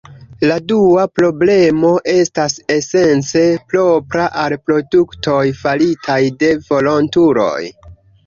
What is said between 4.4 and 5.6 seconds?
al produktoj